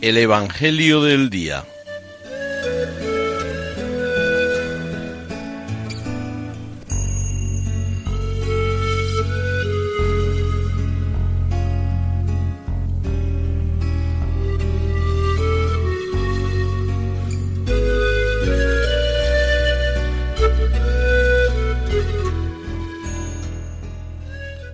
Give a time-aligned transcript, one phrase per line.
[0.00, 1.64] El Evangelio del Día.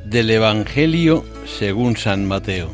[0.05, 1.25] del Evangelio
[1.57, 2.71] según San Mateo.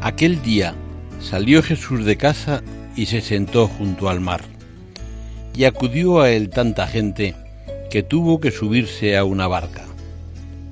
[0.00, 0.74] Aquel día
[1.20, 2.62] salió Jesús de casa
[2.94, 4.42] y se sentó junto al mar.
[5.54, 7.34] Y acudió a él tanta gente
[7.90, 9.84] que tuvo que subirse a una barca.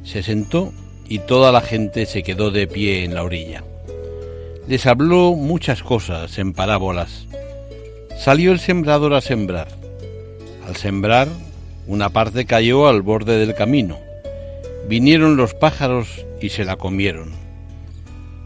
[0.05, 0.73] Se sentó
[1.09, 3.65] y toda la gente se quedó de pie en la orilla.
[4.69, 7.27] Les habló muchas cosas en parábolas.
[8.19, 9.69] Salió el sembrador a sembrar.
[10.67, 11.29] Al sembrar,
[11.87, 13.99] una parte cayó al borde del camino.
[14.89, 17.31] Vinieron los pájaros y se la comieron.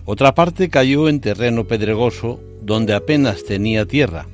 [0.04, 4.26] Otra parte cayó en terreno pedregoso donde apenas tenía tierra,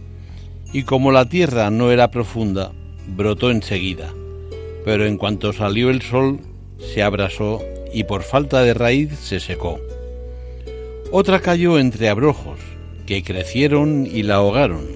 [0.72, 2.72] y como la tierra no era profunda,
[3.06, 4.12] brotó enseguida,
[4.84, 6.40] pero en cuanto salió el sol,
[6.78, 9.78] se abrasó y por falta de raíz se secó.
[11.10, 12.58] Otra cayó entre abrojos,
[13.06, 14.86] que crecieron y la ahogaron.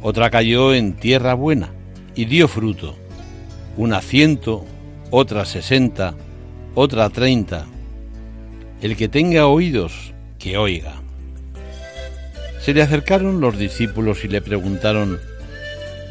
[0.00, 1.72] Otra cayó en tierra buena,
[2.14, 2.96] y dio fruto,
[3.76, 4.64] una ciento,
[5.10, 6.14] otra sesenta,
[6.74, 7.66] otra treinta.
[8.80, 10.94] El que tenga oídos, que oiga.
[12.60, 15.20] Se le acercaron los discípulos y le preguntaron,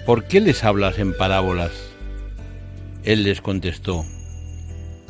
[0.06, 1.72] ¿por qué les hablas en parábolas?
[3.04, 4.06] Él les contestó,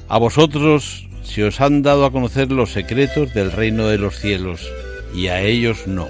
[0.07, 4.69] a vosotros se os han dado a conocer los secretos del reino de los cielos,
[5.13, 6.09] y a ellos no,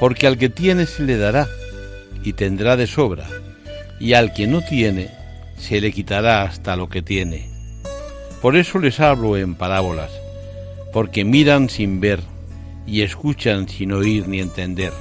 [0.00, 1.48] porque al que tiene se le dará,
[2.24, 3.28] y tendrá de sobra
[4.02, 5.10] y al que no tiene
[5.56, 7.48] se le quitará hasta lo que tiene.
[8.42, 10.10] Por eso les hablo en parábolas,
[10.92, 12.18] porque miran sin ver
[12.84, 14.92] y escuchan sin oír ni entender.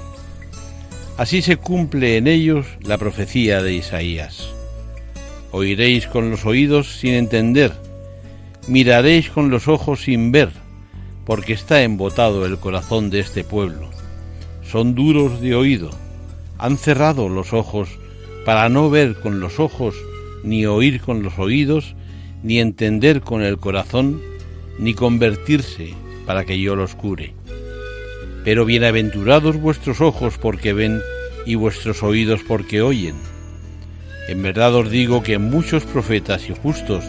[1.17, 4.49] Así se cumple en ellos la profecía de Isaías.
[5.49, 7.73] Oiréis con los oídos sin entender,
[8.67, 10.51] miraréis con los ojos sin ver,
[11.25, 13.89] porque está embotado el corazón de este pueblo.
[14.61, 15.89] Son duros de oído,
[16.59, 17.97] han cerrado los ojos
[18.45, 19.95] para no ver con los ojos,
[20.43, 21.95] ni oír con los oídos,
[22.43, 24.21] ni entender con el corazón,
[24.79, 25.93] ni convertirse
[26.25, 27.33] para que yo los cure.
[28.43, 31.01] Pero bienaventurados vuestros ojos porque ven
[31.45, 33.15] y vuestros oídos porque oyen.
[34.27, 37.03] En verdad os digo que muchos profetas y justos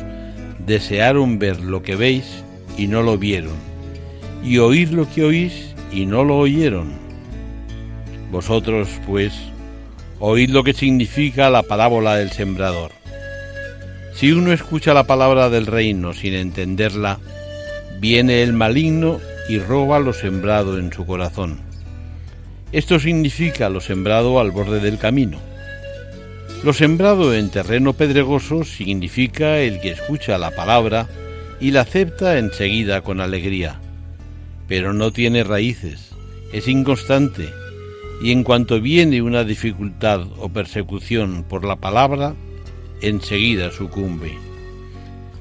[0.67, 2.45] desearon ver lo que veis
[2.77, 3.55] y no lo vieron,
[4.45, 6.93] y oír lo que oís y no lo oyeron.
[8.31, 9.33] Vosotros, pues,
[10.25, 12.93] Oíd lo que significa la parábola del sembrador.
[14.15, 17.19] Si uno escucha la palabra del reino sin entenderla,
[17.99, 19.19] viene el maligno
[19.49, 21.59] y roba lo sembrado en su corazón.
[22.71, 25.41] Esto significa lo sembrado al borde del camino.
[26.63, 31.09] Lo sembrado en terreno pedregoso significa el que escucha la palabra
[31.59, 33.81] y la acepta enseguida con alegría,
[34.69, 36.13] pero no tiene raíces,
[36.53, 37.49] es inconstante
[38.23, 42.35] y en cuanto viene una dificultad o persecución por la palabra,
[43.01, 44.33] enseguida sucumbe.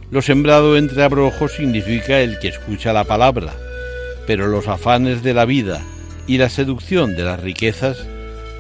[0.10, 3.54] Lo sembrado entre abrojos significa el que escucha la palabra,
[4.26, 5.82] pero los afanes de la vida
[6.26, 8.08] y la seducción de las riquezas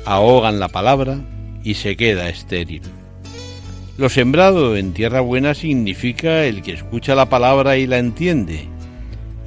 [0.05, 1.19] ahogan la palabra
[1.63, 2.83] y se queda estéril.
[3.97, 8.67] Lo sembrado en tierra buena significa el que escucha la palabra y la entiende.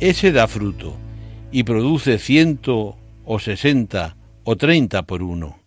[0.01, 0.97] Ese da fruto
[1.53, 5.64] y produce ciento o sesenta o treinta por uno.